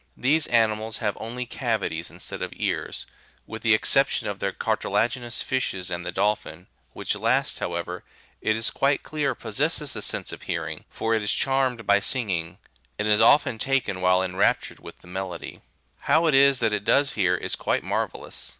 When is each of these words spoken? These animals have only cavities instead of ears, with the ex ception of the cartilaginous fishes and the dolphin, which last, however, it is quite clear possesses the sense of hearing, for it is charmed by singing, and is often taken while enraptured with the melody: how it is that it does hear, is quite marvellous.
These 0.17 0.47
animals 0.47 0.97
have 0.97 1.15
only 1.19 1.45
cavities 1.45 2.09
instead 2.09 2.41
of 2.41 2.51
ears, 2.55 3.05
with 3.45 3.61
the 3.61 3.75
ex 3.75 3.87
ception 3.91 4.25
of 4.27 4.39
the 4.39 4.51
cartilaginous 4.51 5.43
fishes 5.43 5.91
and 5.91 6.03
the 6.03 6.11
dolphin, 6.11 6.65
which 6.93 7.13
last, 7.15 7.59
however, 7.59 8.03
it 8.41 8.55
is 8.55 8.71
quite 8.71 9.03
clear 9.03 9.35
possesses 9.35 9.93
the 9.93 10.01
sense 10.01 10.31
of 10.33 10.41
hearing, 10.41 10.85
for 10.89 11.13
it 11.13 11.21
is 11.21 11.31
charmed 11.31 11.85
by 11.85 11.99
singing, 11.99 12.57
and 12.97 13.07
is 13.07 13.21
often 13.21 13.59
taken 13.59 14.01
while 14.01 14.23
enraptured 14.23 14.79
with 14.79 14.97
the 15.01 15.07
melody: 15.07 15.61
how 15.99 16.25
it 16.25 16.33
is 16.33 16.57
that 16.57 16.73
it 16.73 16.83
does 16.83 17.13
hear, 17.13 17.35
is 17.35 17.55
quite 17.55 17.83
marvellous. 17.83 18.49